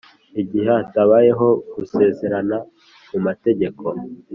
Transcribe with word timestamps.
igihe 0.41 0.67
hatabayeho 0.75 1.47
gusezerana 1.75 2.57
mu 3.09 3.19
mategeko, 3.25 3.85